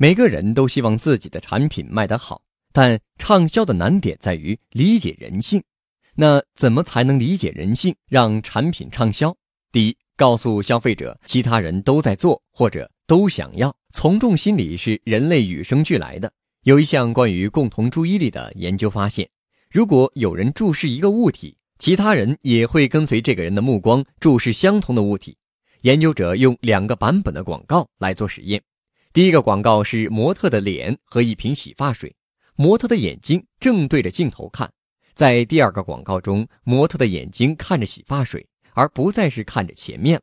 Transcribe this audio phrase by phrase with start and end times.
[0.00, 2.40] 每个人都希望自己的产品卖得好，
[2.72, 5.60] 但畅销的难点在于理解人性。
[6.14, 9.36] 那怎么才能理解人性，让产品畅销？
[9.72, 13.74] 第一，告诉消费者，其他人都在做或者都想要。
[13.92, 16.32] 从众心理是人类与生俱来的。
[16.62, 19.28] 有一项关于共同注意力的研究发现，
[19.68, 25.36] 如果有人注视一个物体，其他人也会跟随这个人的目光注视相同的物体。
[25.82, 28.62] 研究者用两个版本的广告来做实验。
[29.18, 32.14] 第一个广告是模特的脸和一瓶洗发水，
[32.54, 34.70] 模特的眼睛正对着镜头看。
[35.16, 40.20] 在第二个广告中，模特的眼睛看着洗发水，而不再是看着前面。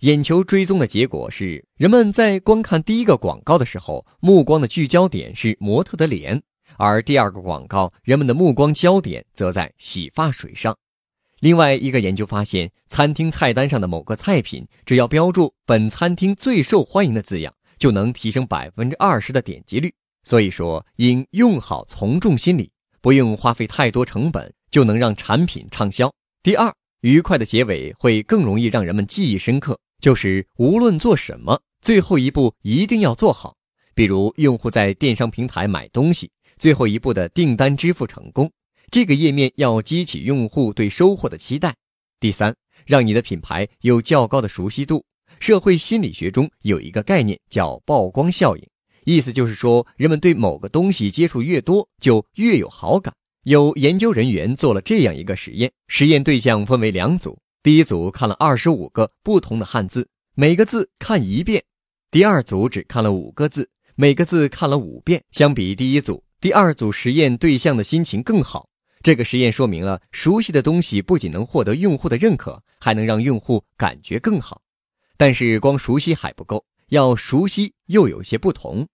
[0.00, 6.40] 眼球追踪的结果是，人们在观看第一个广告的时候，目光的聚焦点是模特的脸；
[6.78, 10.76] 而第二个广告，人们的目光焦点则在洗发水上。
[11.38, 17.54] 另外一个研究发现，餐厅菜单上的某个菜品，只要标注“本餐厅最受欢迎”的字样。
[17.82, 19.92] 就能提升百分之二十的点击率，
[20.22, 22.70] 所以说应用好从众心理，
[23.00, 26.08] 不用花费太多成本就能让产品畅销。
[26.44, 33.56] 第二，愉快的结尾会更容易让人们记忆深刻，就是无论做什么，最后一步一定要做好。
[33.94, 38.48] 比如用户在电商平台买东西，最后一步的订单支付成功，
[38.92, 41.74] 这个页面要激起用户对收获的期待。
[42.20, 42.54] 第三，
[42.86, 45.04] 让你的品牌有较高的熟悉度。
[45.42, 48.62] 社会心理学中有一个概念叫曝光效应，
[49.04, 53.12] 意思就是说，人们对某个东西接触越多，就越有好感。
[53.42, 61.60] 有研究人员做了这样一个实验，实验对象分为两组，第一组看了二十五个不同的汉字，每个字看一遍；
[62.12, 65.20] 第二组只看了五个字，每个字看了五遍。
[65.32, 68.68] 相比第一组，第二组实验对象的心情更好。
[69.02, 74.62] 这个实验说明了，熟悉的东西不仅能获得用户的认可，还能让用户感觉更好。
[75.24, 78.84] 但是光熟悉还不够，要熟悉又有些不同。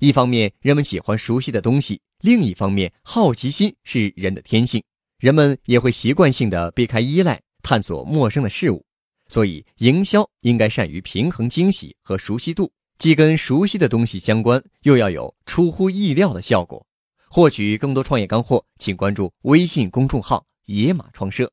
[0.00, 4.82] 一方面，人们喜欢熟悉的东西；另一方面，好奇心是人的天性，
[5.20, 8.84] 人们也会习惯性的避开依赖，探索陌生的事物。
[9.28, 12.68] 所以，营销应该善于平衡惊喜和熟悉度，
[12.98, 16.84] 既跟熟悉的东西相关，又要有出乎意料的效果。
[17.28, 21.48] 获取更多创业干货，请关注微信公众号“野马创社”。